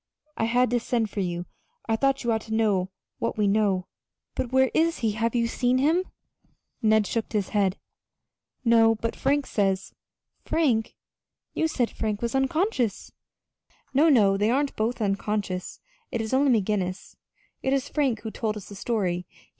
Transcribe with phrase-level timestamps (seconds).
[0.35, 1.45] I had to send for you
[1.87, 3.85] I thought you ought to know what we know."
[4.33, 5.11] "But where is he?
[5.11, 6.05] Have you seen him?"
[6.81, 7.77] Ned shook his head.
[8.65, 9.93] "No; but Frank says"
[10.43, 10.95] "Frank!
[11.53, 13.11] But you said Frank was unconscious!"
[13.93, 15.79] "No, no they aren't both unconscious
[16.09, 17.15] it is only McGinnis.
[17.61, 19.27] It is Frank who told us the story.